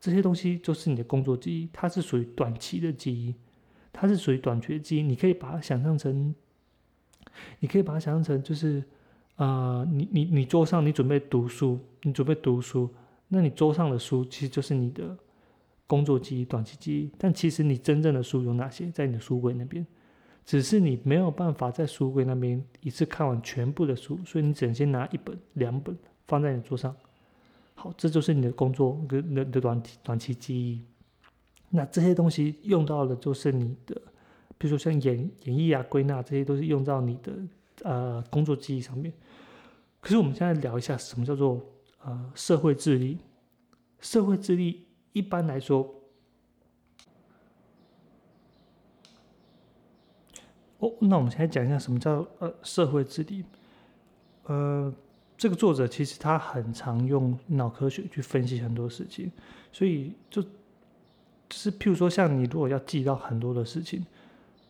[0.01, 3.35] 这些东西就是你的工作记忆，它是属于短期的记忆，
[3.93, 5.03] 它是属于短缺记忆。
[5.03, 6.35] 你可以把它想象成，
[7.61, 8.83] 你可以把它想象成，就是，
[9.37, 12.89] 呃，你你你桌上你准备读书，你准备读书，
[13.29, 15.17] 那你桌上的书其实就是你的
[15.87, 17.11] 工作记忆、短期记忆。
[17.19, 19.87] 但其实你真正的书有哪些，在你的书柜那边，
[20.47, 26.95] 只是你没有办法在书柜那边一次看完全部的书，所以你只能先拿一本、两本放在你桌上。
[27.75, 30.83] 好，这就是你的工作跟的的短短期记忆。
[31.71, 33.95] 那这些东西用到的，就是你的，
[34.57, 37.33] 比如说像演演绎啊、归纳，这些都是用到你的
[37.83, 39.13] 呃工作记忆上面。
[40.01, 41.63] 可是我们现在聊一下，什么叫做
[42.05, 43.19] 呃社会智力？
[44.01, 45.95] 社会智力一般来说，
[50.79, 53.45] 哦，那我们现在讲一下什么叫呃社会智力，
[54.45, 54.93] 呃。
[55.41, 59.31] 这个作者其实他很常用脑科学去分析很多事情，
[59.71, 60.49] 所以就就
[61.51, 64.05] 是譬如说，像你如果要记到很多的事情，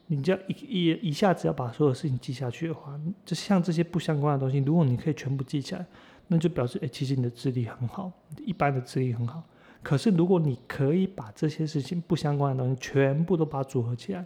[0.09, 5.87] 你就要一一一下子要把所有事情记下去的话，就像这些不相关的东西，如果你可以全部记起来，
[6.29, 8.13] 那就表示哎，其实你的智力很好，
[8.47, 9.43] 一般的智力很好。
[9.83, 14.25] 可是如果你可以把这些事情不相关的东西全部都把它组合起来，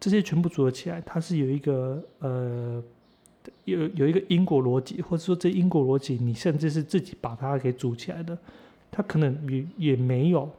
[0.00, 2.82] 这些全部组合起来，它是有一个呃。
[3.64, 8.36] 有有一个因果逻辑，或者说这因果逻辑，你甚至是自己把它给组起来的，
[8.90, 10.50] 它可能也也没有，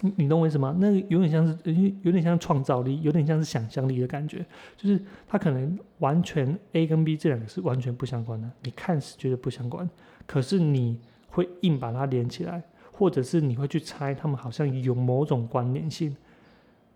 [0.00, 0.76] 你你懂我意思吗？
[0.78, 1.56] 那有点像是
[2.02, 4.44] 有点像创造力，有点像是想象力的感觉，
[4.76, 9.88] 就是它可能完全 A 跟 B 这两个是完全不相关的，你看似觉得不相关，
[10.26, 16.14] 可是你会硬把它连起来，或者是你会去猜他们好像有某种关联性。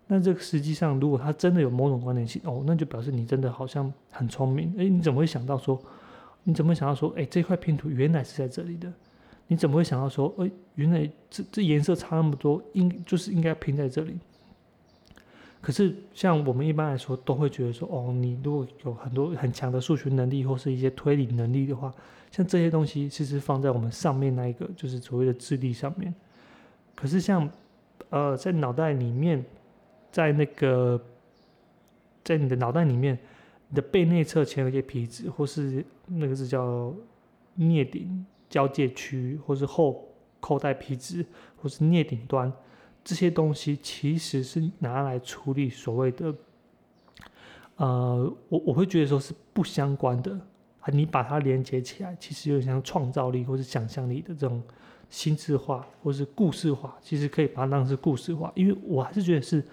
[0.07, 4.73] 那这个实际上，如果它真的有某种关联性哦，那就表示你真的好像很聪明。
[4.77, 5.81] 诶，你怎么会想到说？
[6.43, 7.09] 你怎么会想到说？
[7.11, 8.91] 诶，这块拼图原来是在这里的？
[9.47, 10.33] 你怎么会想到说？
[10.37, 14.17] 诶，原来这这颜色差那么多，应就是应该拼在这里。
[15.59, 21.93] 可是像我们一般来说，都会觉得说，哦，你如果有很多很强的数学能力或是一些推理能力的话，
[22.31, 26.13] 像这些东西其实放在我们上面那一个，就是所谓的智力上面。
[26.95, 27.49] 可是像
[28.09, 29.43] 呃，在脑袋里面。
[30.13, 31.01] 在那个，
[32.21, 33.17] 在你的脑袋里面，
[33.69, 36.93] 你的背内侧前额叶皮质，或是那个是叫
[37.57, 40.07] 颞顶交界区，或是后
[40.41, 42.51] 扣带皮质，或是颞顶端
[43.03, 46.35] 这些东西其实是拿来处理所谓的，
[47.77, 50.33] 呃，我我会觉得说是不相关的
[50.81, 54.61] 啊，你把它连接起来，其实有点像创造力或是想象力的这种
[55.09, 59.63] 心智化或是故事化，其实可以把它当成故事化，因为我还是觉得是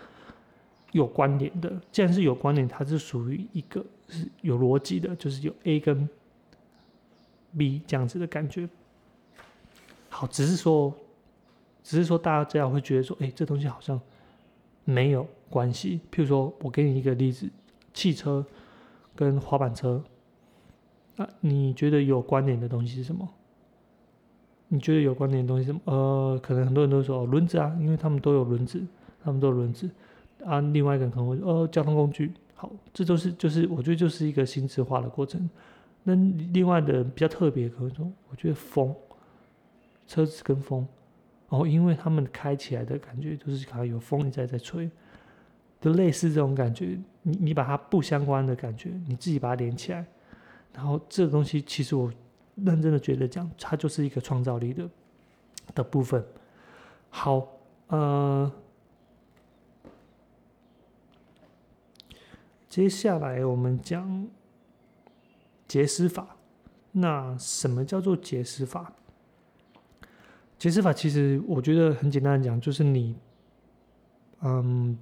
[0.92, 1.70] 有关联的。
[1.92, 6.08] 既然是有关联，它是属于一个是有逻辑的，就是有 A 跟
[7.56, 8.68] B 这样子的感觉。
[10.08, 10.94] 好，只是说。
[11.80, 13.98] 只是说，大家这样会觉得说，哎，这东西好像
[14.84, 16.00] 没有关系。
[16.12, 17.48] 譬如说，我给你一个例子，
[17.94, 18.44] 汽车
[19.14, 20.04] 跟滑板车，
[21.16, 23.26] 那你觉得有关联的东西是什么？
[24.66, 25.80] 你觉得有关联的东西什么？
[25.86, 28.84] 呃，可能很多人都说轮子啊，因为他们都有轮子，
[29.24, 29.88] 他们都有轮子
[30.44, 30.60] 啊。
[30.60, 32.30] 另外一个人可能会说呃，交通工具。
[32.54, 35.48] 好，这都是就是我觉得就是一个心智化的过程。
[36.08, 36.14] 那
[36.54, 38.96] 另外的比较特别，可能说，我觉得风，
[40.06, 40.88] 车子跟风。
[41.50, 44.90] 哦，因为他们开起来的感觉就是好像有风在在吹，
[45.82, 46.98] 就类似这种感觉。
[47.20, 50.06] 你你把它不相关的感觉，你自己把它连起来，
[50.72, 52.10] 然后这个东西其实我
[52.54, 54.88] 认真的觉得讲，它就是一个创造力的
[55.74, 56.24] 的部分。
[57.10, 57.46] 好，
[57.88, 58.50] 呃，
[62.66, 64.26] 接下来我们讲
[65.68, 66.36] 结思法。
[66.90, 68.92] 那什么叫做结思法？
[70.58, 73.14] 解释法其实我觉得很简单的讲，就是你，
[74.40, 74.98] 嗯，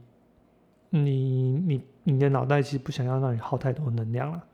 [0.90, 4.44] 你你你的脑袋其实不想要让你耗太多能量了，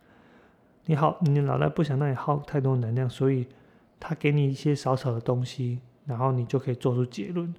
[0.85, 3.49] 你好，你的脑袋不想让你耗太多能量，所以
[3.99, 7.53] 他给你一些少少的东西，然后你就可以做出结论，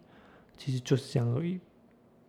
[0.56, 1.60] 其实就是这样而已，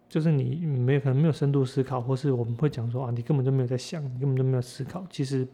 [0.08, 5.46] 就是你没有可能没有深度思考，或是我们会讲说啊，你根本就没有在想，你根本就没有思考，其实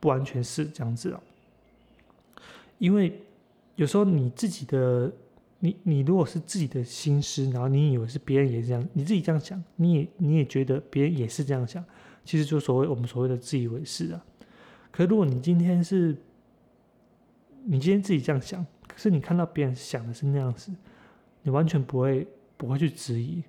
[0.00, 1.20] 不完全是这样子啊，
[2.78, 3.20] 因为。
[3.76, 5.12] 有时候你自己的，
[5.58, 11.84] 你你如果是自己的心思，然后你以为是别人也是这样，你自己这样想，你也你也觉得别人也是这样想，
[12.24, 14.24] 其实就所谓我们所谓的自以为是啊。
[14.90, 16.16] 可如果你今天是，
[17.64, 20.72] 你今天自己这样想，可是你看到别人想的是那样子，
[21.42, 23.44] 你完全不会不会去质疑，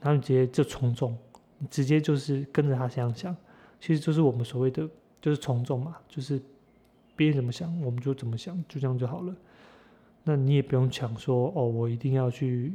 [0.00, 1.16] 然后你直接就从众，
[1.58, 3.36] 你直接就是跟着他这样想，
[3.80, 6.40] 其实就是我们所谓的就是从众嘛，就是
[7.16, 9.34] 别人怎么想我们就怎么想，就这样就好了。
[10.24, 12.72] 那你也不用抢说哦，我一定要去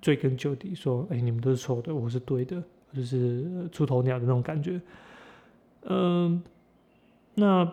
[0.00, 4.80] 追根究底，说哎，你们都是错的，我是对的，就是出头鸟的那种感觉。
[5.82, 6.42] 嗯，
[7.34, 7.72] 那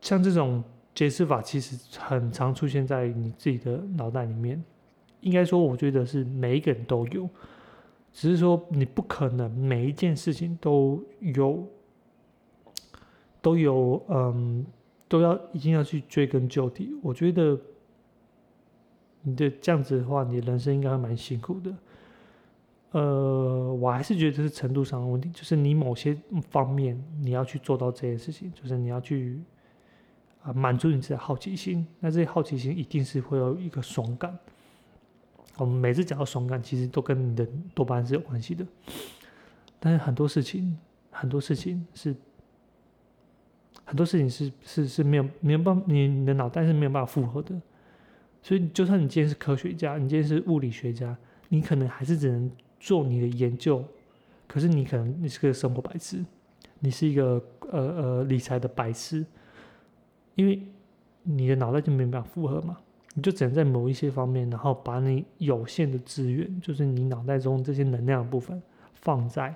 [0.00, 0.62] 像这种
[0.94, 4.62] 解释法，其实很常出现在你自己的脑袋里面。
[5.20, 7.26] 应该说，我觉得是每一个人都有，
[8.12, 11.66] 只是说你不可能每一件事情都有，
[13.44, 14.64] 都有嗯，
[15.06, 16.96] 都要一定要去追根究底。
[17.00, 17.56] 我觉得。
[19.26, 21.74] 你的这样子的话，你的人生应该蛮辛苦的。
[22.90, 26.14] 呃，我还是觉得这是程度上的问题，就是你某些
[26.50, 29.40] 方面你要去做到这件事情，就是你要去
[30.42, 31.86] 啊满足你自己的好奇心。
[32.00, 34.38] 那这些好奇心一定是会有一个爽感。
[35.56, 38.66] 我们每次讲到爽感，其实都跟你的多巴胺是有关系的。
[39.80, 40.78] 但是很多事情，
[41.10, 42.14] 很多事情是
[43.84, 47.54] 很多事情是是是没有没有办法，你你的脑袋是没有办法复合的。
[48.42, 51.16] 所以，就算你今天是科学家，你今天是物理学家，
[51.48, 53.82] 你可能还是只能做你的研究。
[54.46, 56.22] 可是，你可能你是个生活白痴，
[56.80, 59.24] 你是一个呃呃理财的白痴，
[60.34, 60.60] 因为
[61.22, 62.76] 你的脑袋就没办法负荷嘛。
[63.14, 68.60] 你就只能在某一些方面，然后把你有限的资源，就是你脑袋中这些能量的部分，
[68.92, 69.54] 放在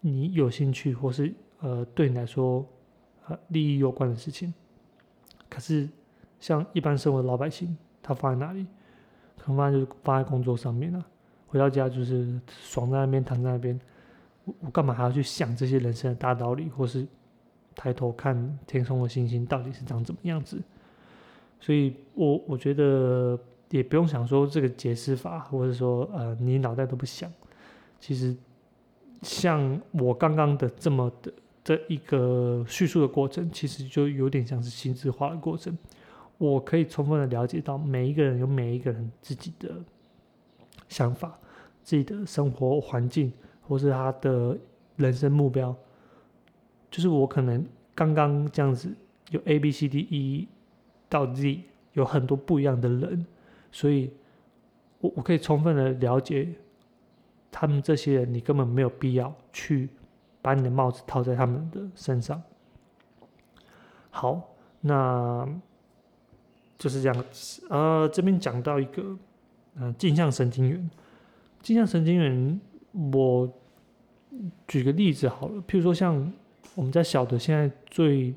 [0.00, 2.66] 你有兴趣或是呃对你来说
[3.48, 4.54] 利益有关的事情。
[5.50, 5.88] 可是，
[6.38, 7.76] 像一般生活的老百姓。
[8.00, 8.66] 他放在哪里？
[9.36, 11.04] 可能放在就是放在工作上面了。
[11.46, 13.78] 回到家就是爽在那边，躺在那边。
[14.46, 17.06] 我我干嘛还要去想这些人生的大道理，或是
[17.74, 20.58] 抬头看天空的星星到底是长怎么样子？
[21.60, 23.38] 所以，我我觉得
[23.68, 27.30] 也不用想说这个解释法，或者说呃，你脑袋都不想。
[28.00, 28.34] 其实，
[29.20, 31.30] 像我刚刚的这么的
[31.68, 35.76] 这一个叙述的过程，其实就有点像是心智化的过程。
[36.38, 39.74] 我可以充分的了解到每一个人有每一个人自己的
[40.88, 41.38] 想法、
[41.82, 44.56] 自己的生活环境，或是他的
[44.96, 45.76] 人生目标。
[46.90, 47.62] 就是我可能
[47.94, 48.90] 刚刚这样子
[49.28, 50.48] 有 A、B、C、D、E
[51.06, 53.26] 到 Z，有很多不一样的人，
[53.70, 54.10] 所以
[55.00, 56.48] 我我可以充分的了解
[57.50, 59.90] 他们这些人，你根本没有必要去
[60.48, 62.42] 把你的帽子套在他们的身上。
[64.10, 65.46] 好，那。
[66.78, 67.24] 就是这样，
[67.70, 69.18] 呃，这边讲到一个，
[69.74, 70.90] 嗯，镜像神经元，
[71.60, 72.60] 镜像神经元，
[73.12, 73.52] 我
[74.68, 76.32] 举个例子好了，譬如说像
[76.76, 78.32] 我们家小的现在最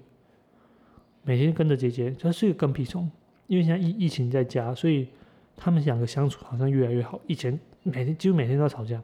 [1.21, 3.07] 每天跟着姐姐，它是一个跟屁虫，
[3.45, 5.07] 因为现在疫疫情在家，所以
[5.55, 7.21] 他们两个相处好像越来越好。
[7.27, 8.99] 以前每天几乎每天都要吵架，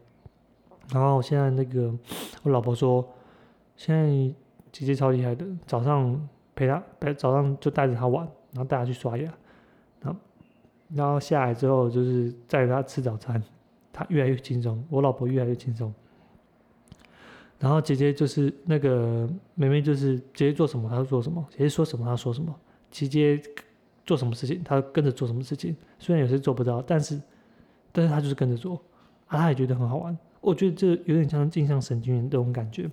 [0.94, 1.94] 然后现在那个
[2.44, 3.08] 我老婆说，
[3.76, 4.36] 现在
[4.72, 6.82] 姐姐超厉害的，早上陪她，
[7.18, 9.34] 早上就带着她玩，然后带她去刷牙。
[10.00, 10.20] 然后
[10.94, 13.42] 然后下来之后，就是载他吃早餐，
[13.92, 15.94] 她越来越轻松，我老婆越来越轻松。
[17.60, 22.56] 然后姐姐就是那个妹妹，就是姐姐做什么，她就做什么；姐姐说什么，她说什么。
[22.90, 23.42] 姐姐
[24.06, 25.76] 做什么事情，她跟着做什么事情。
[26.00, 27.20] 虽然有些做不到，但是，
[27.92, 28.76] 但是她就是跟着做，
[29.26, 30.18] 啊，她也觉得很好玩。
[30.42, 32.90] 我觉得这有点像镜像神经元这种感觉。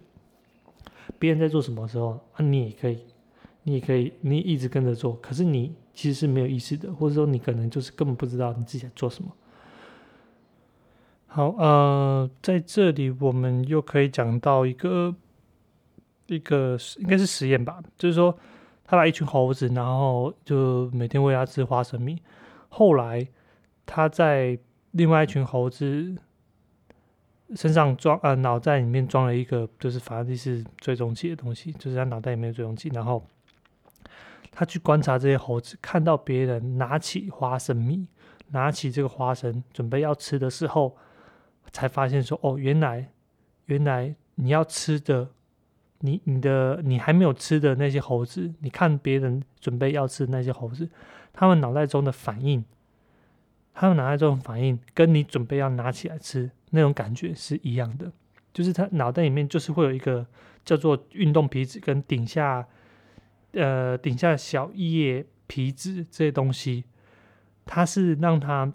[1.19, 2.99] 别人在做什么时候，啊，你也可以，
[3.63, 5.75] 你也可以，你一直跟着做，可是你。
[5.97, 9.31] 其实是没有意识的，或者说你可能就是根本不知道你自己在做什么。
[11.29, 15.15] 好，呃，在这里我们又可以讲到一个
[16.27, 18.37] 一个应该是实验吧，就是说
[18.85, 22.21] 他把一群猴子，然后就每天喂它吃花生米。
[22.69, 23.25] 后来
[23.87, 24.59] 他在
[24.91, 26.17] 另外一群猴子
[27.55, 33.25] 身上装呃脑袋里面装了一个就是反正是追踪器的东西，就是他脑袋里面有追踪器，然后。
[34.57, 38.07] 他去观察这些猴子，看到别人拿起花生米，
[38.51, 40.97] 拿起这个花生准备要吃的时候，
[41.73, 43.11] 才发现说：“哦，原来，
[43.65, 45.29] 原来你要吃的，
[45.99, 50.89] 你你的你还没有吃的那些猴子，你看别人准备要吃那些猴子，
[51.33, 52.65] 他们脑袋中的反应，
[53.75, 58.13] 他们脑袋中的反应跟你准备要拿起来吃那种感觉是一样的，
[58.53, 60.27] 就是他脑袋里面就是会有一个
[60.65, 62.67] 叫做运动皮质跟顶下。”
[63.57, 66.83] 呃，顶下小叶皮质这些东西，
[67.65, 68.73] 它是让他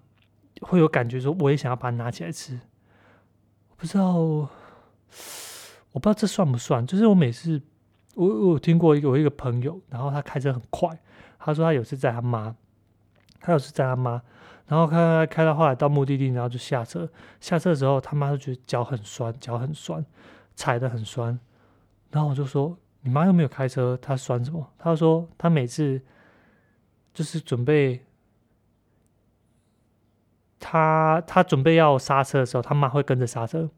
[0.61, 2.57] 会有感觉，说我也想要把它拿起来吃。
[3.75, 4.49] 不知道，我
[5.91, 6.87] 不知道这算不算？
[6.87, 7.61] 就是我每次，
[8.15, 10.97] 我我听过一个我一个朋友，然后他开车很快，
[11.37, 12.55] 他说他有次载他妈，
[13.41, 14.21] 他有次载他妈，
[14.69, 17.09] 然后开开开到后来到目的地，然后就下车，
[17.41, 20.05] 下车的时候他妈就觉得脚很酸，脚很酸，
[20.55, 21.37] 踩的很酸，
[22.11, 22.77] 然后我就说。
[23.01, 24.73] 你妈又没有开车，她酸什么？
[24.77, 26.01] 她说她每次
[27.13, 28.05] 就是准备，
[30.59, 33.69] 她她准备要刹车的时候，他妈会跟着刹车。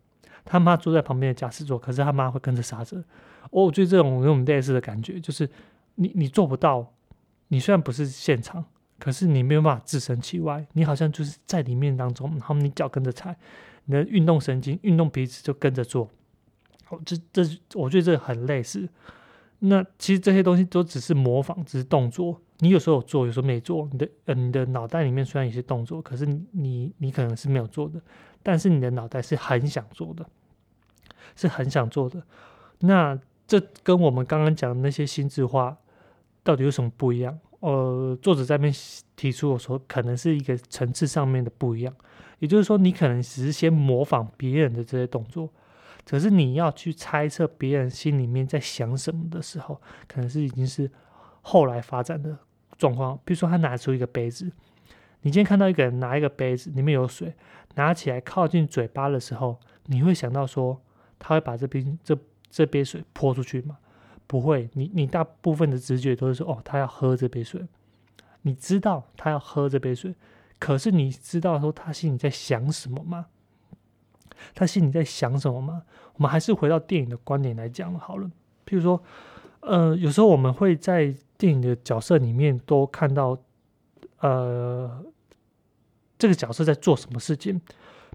[0.43, 3.03] 他妈坐在旁边的驾驶座，可是他妈会跟着刹车。
[3.51, 5.47] 我觉得这种有种类似的感觉，就是
[5.93, 6.91] 你你做不到，
[7.49, 8.65] 你虽然不是现场，
[9.01, 13.35] 可是你没有办法置身其外，你好像就是在里面当中，然后你脚跟着踩，
[13.85, 16.07] 你的运动神经、运动鼻子就跟着做。
[17.03, 17.43] 这这，
[17.73, 18.87] 我觉得这很类似。
[19.57, 22.39] 那其实这些东西都只是模仿，只是动作。
[22.59, 23.89] 你有时候有做，有时候没做。
[23.91, 27.99] 你的呃，你的脑袋里面虽然有些动作，可是你你可能是没有做的，
[28.43, 30.23] 但是你的脑袋是很想做的，
[31.35, 32.21] 是很想做的。
[32.79, 35.75] 那这跟我们刚刚讲的那些心智化
[36.43, 37.39] 到底有什么不一样？
[37.61, 38.73] 呃，作者在那边
[39.15, 41.93] 提出我说，可能是一个层次上面的不一样。
[42.39, 45.49] 也就是说，你可能只是先模仿别人的这些动作。
[46.03, 50.89] 可是你要去猜测别人心里面在想什么的时候，可能是已经是
[51.41, 52.35] 后来发展的
[52.79, 53.17] 状况。
[53.23, 54.51] 比如说，他拿出一个杯子，
[55.21, 57.35] 你今天看到一个人拿一个杯子，里面有水，
[57.75, 60.81] 拿起来靠近嘴巴的时候，你会想到说
[61.19, 62.17] 他会把这杯这
[62.49, 63.77] 这杯水泼出去吗？
[64.31, 67.67] 不会，你你大部分的直觉都是说，哦，他要喝这杯水。
[68.43, 70.15] 你知道他要喝这杯水，
[70.57, 73.25] 可是你知道说他心里在想什么吗？
[74.55, 75.83] 他心里在想什么吗？
[76.13, 78.31] 我们还是回到电影的观点来讲好了。
[78.65, 79.03] 譬如说，
[79.59, 83.37] 呃，有时候我们会在电影的角色里面都看到，
[84.19, 85.03] 呃，
[86.17, 87.59] 这个角色在做什么事情。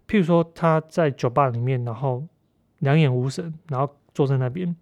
[0.09, 2.27] 譬如说，他在酒吧里面，然后
[2.79, 4.75] 两眼无神，然后坐在那边，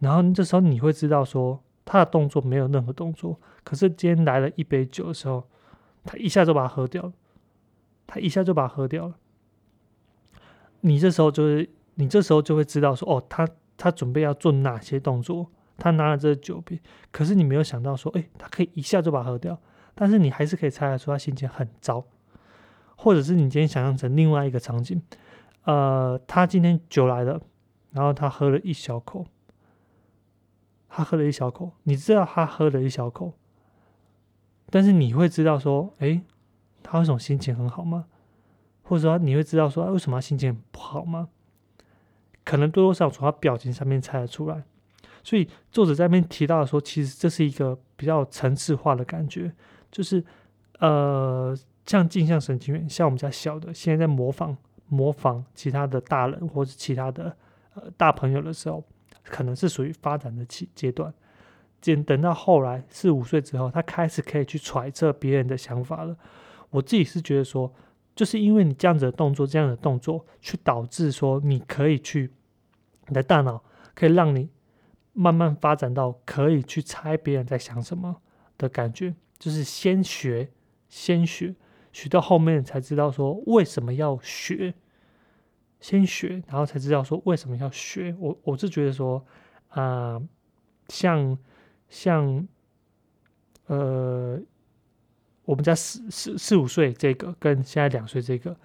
[0.00, 5.46] 然后这时候你会知道说，他的动作没有任何动作，可是今天来了一杯酒的时候，
[6.04, 7.12] 他一下就把它喝掉了，
[8.06, 9.14] 他一下就把它喝掉了。
[10.80, 13.46] 你这时候就是，你这时候就会知道说，哦，他
[13.76, 16.80] 他准备要做哪些动作，他拿了这酒杯，
[17.12, 19.60] 可是你没有想到说，哎，他可以一下就把它喝掉，
[19.94, 22.02] 但是你还是可以猜得出他心情很糟，
[22.96, 25.02] 或者是你今天想象成另外一个场景，
[25.64, 27.38] 呃，他今天酒来了，
[27.90, 29.26] 然后他喝了一小口，
[30.90, 33.32] 他喝了一小口，你知道他喝了一小口，
[34.68, 36.20] 但是你会知道说，哎，
[36.82, 38.06] 他为什么心情很好吗？
[38.82, 41.28] 或者说你会知道说为什么他心情不好吗？
[42.44, 44.64] 可能多多少少从他表情上面猜得出来。
[45.22, 49.52] 所以作者在那边提到说，其实这是一个比较层次化的感觉，
[49.92, 50.24] 就是
[50.80, 54.56] 呃，像镜像神经元，像我们家小的，现在在模仿
[54.88, 57.36] 模仿其他的大人或者其他的
[57.74, 58.82] 呃大朋友的时候，
[59.24, 61.12] 可能是属于发展的期阶段。
[61.80, 66.16] 等等到后来四五岁之后，他开始可以去揣测别人的想法了。
[66.68, 67.72] 我自己是觉得说，
[68.14, 72.30] 就是因为你这样子的动作，这样的动作，去导致说你可以去
[73.08, 73.64] 你的大脑
[73.94, 74.50] 可以让你
[75.14, 78.20] 慢慢发展到可以去猜别人在想什么
[78.58, 80.50] 的感觉，就是先学，
[80.88, 81.54] 先学，
[81.92, 84.74] 学到后面才知道说为什么要学，
[85.80, 88.14] 先学，然后才知道说为什么要学。
[88.18, 89.24] 我我是觉得说，
[89.68, 90.20] 啊，
[90.88, 91.38] 像。
[91.92, 92.46] 像，
[93.66, 94.40] 呃，
[95.44, 98.56] 我们家四四四五岁这个跟现在两岁这个，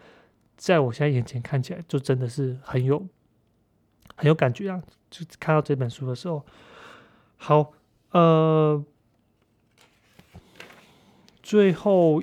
[0.56, 3.04] 在我现在眼前看起来就真的是很有
[4.16, 4.80] 很有感觉啊！
[5.10, 6.46] 就看到这本书的时候，
[7.38, 7.74] 好，
[8.12, 8.86] 呃，
[11.42, 12.22] 最后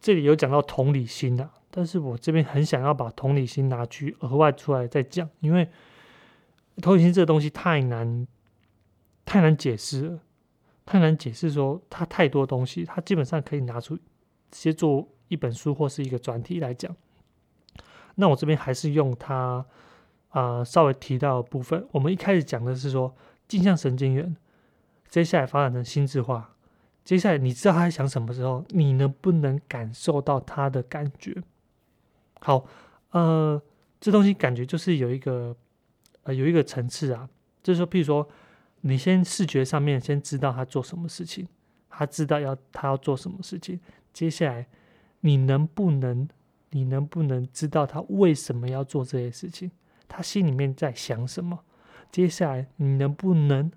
[0.00, 5.68] 这里有讲到同理心啊，但是我这边很想要把同理心拿去额外出来再讲，因为
[6.80, 8.26] 同理心这个东西太难。
[9.26, 10.20] 太难解释了，
[10.84, 11.50] 太难解释。
[11.50, 14.02] 说它太多东西，它基本上可以拿出直
[14.50, 16.94] 接做一本书或是一个专题来讲。
[18.16, 19.64] 那我这边还是用它
[20.28, 21.88] 啊稍微提到的部分。
[21.90, 23.16] 我们一开始讲的是说
[23.48, 24.36] 镜像神经元，
[25.08, 26.54] 接下来发展成心智化。
[27.02, 31.42] 接下来你知道他在想什么时候，你能不能感受到他的感觉？
[32.44, 32.64] 好，
[33.10, 33.60] 呃，
[34.00, 35.56] 这东西感觉就是有一个
[36.22, 37.28] 呃有一个层次啊，
[37.60, 38.28] 就是说，譬如说。
[38.86, 41.48] 你先视觉上面先知道他做什么事情，
[41.88, 43.80] 他知道要他要做什么事情。
[44.12, 44.66] 接下来，
[45.20, 46.28] 你能不能
[46.68, 49.70] 你能不能知道他为什么要做这些事情？
[50.06, 51.64] 他心里面在想什么？
[52.12, 53.72] 接下来，你能不能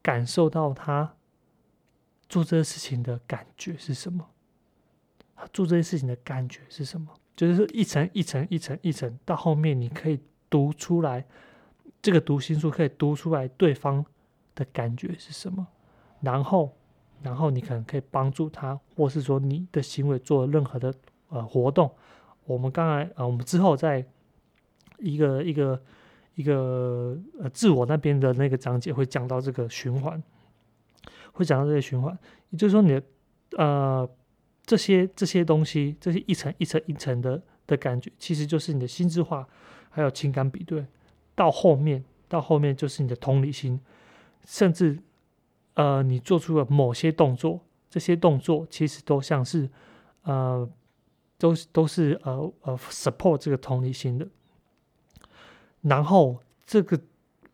[0.00, 1.16] 感受到他
[2.28, 4.30] 做这些事情的感觉是什么？
[5.34, 7.17] 他做这些事情的感觉是什么？
[7.38, 10.18] 就是一层一层一层一层，到后面你可以
[10.50, 11.24] 读出来，
[12.02, 14.04] 这个读心术可以读出来对方。
[14.58, 15.64] 的感觉是什么？
[16.20, 16.76] 然后，
[17.22, 20.92] 然后你可能可以帮助他，或是说你的行为做任何的
[21.28, 21.88] 呃活动。
[22.44, 24.04] 我们刚才呃，我们之后在
[24.98, 25.80] 一个一个
[26.34, 30.20] 一个呃自我那边的那个章节会讲到这个循环，
[31.30, 32.18] 会讲到这些循环。
[32.50, 33.02] 也就是说，你的
[33.56, 34.10] 呃
[34.68, 39.48] 这些这些东西，这些一层一层一层的的感觉，其实就是你的心智化，
[39.88, 40.84] 还有情感比对。
[41.34, 43.80] 到后面，到后面就是你的同理心。
[44.44, 44.98] 甚至，
[45.72, 49.70] 呃，你做出了某些动作，这些动作其实都像是，
[50.24, 50.68] 呃，
[51.38, 54.28] 都都是呃呃 support 这个同理心的。
[55.80, 57.00] 然后这个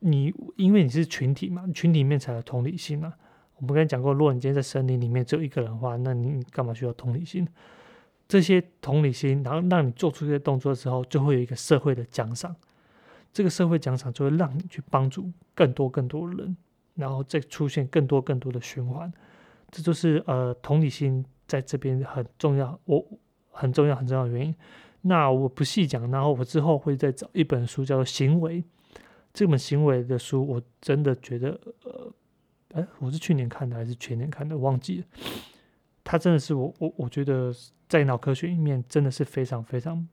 [0.01, 3.15] 你因为你是群体嘛，群体里面才有同理心嘛。
[3.57, 7.47] 我们刚才讲过，如果你今天在森林里面只有一个人的话，那你干嘛需要同理心？
[8.27, 12.55] 这些同理心，然后让你做出这些动作的时候，就会有一个社会的奖赏。
[13.33, 16.57] 这个社会奖赏就会让你去帮助更多更多人。
[16.97, 19.13] 然后再出现更多更多的循环，
[19.69, 23.05] 这就是呃同理心在这边很重要，我
[23.51, 24.55] 很重要很重要的原因。
[25.01, 28.63] 那我不细讲，然后我之后会再找一本书叫做《行为》，
[29.33, 32.13] 这本行为的书我真的觉得呃，
[32.75, 35.07] 哎，我是去年看的还是前年看的，忘记了。
[36.03, 37.53] 它真的是我我我觉得
[37.89, 40.07] 在脑科学里面真的是非常非常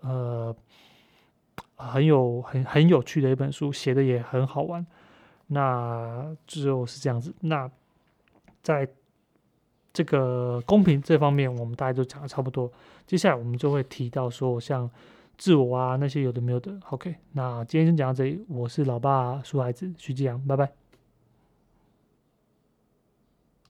[0.00, 0.54] 呃
[1.76, 4.86] 很有很很有趣的一本书，写的也很好玩。
[5.48, 7.34] 那最后是这样子。
[7.40, 7.70] 那
[8.62, 8.88] 在
[9.92, 12.70] 这个公平这方面，我们大家都讲的差不多。
[13.06, 14.88] 接下来我们就会提到说，像
[15.36, 16.78] 自我啊那些有的没有的。
[16.90, 18.44] OK，那今天先讲到这里。
[18.48, 20.87] 我是老爸，书孩子徐继阳，拜拜。